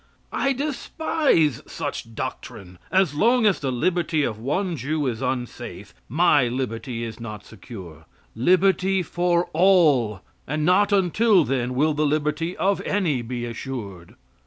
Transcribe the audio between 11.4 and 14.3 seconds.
then will the liberty of any be assured.